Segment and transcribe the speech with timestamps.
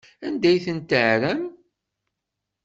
[0.27, 1.43] Anda ay ten-tɛerram?